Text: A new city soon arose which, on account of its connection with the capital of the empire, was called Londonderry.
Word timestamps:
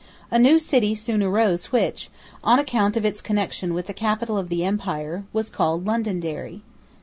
A 0.31 0.39
new 0.39 0.57
city 0.57 0.95
soon 0.95 1.21
arose 1.21 1.65
which, 1.65 2.09
on 2.43 2.57
account 2.57 2.97
of 2.97 3.05
its 3.05 3.21
connection 3.21 3.75
with 3.75 3.85
the 3.85 3.93
capital 3.93 4.35
of 4.35 4.49
the 4.49 4.65
empire, 4.65 5.25
was 5.31 5.51
called 5.51 5.85
Londonderry. 5.85 6.63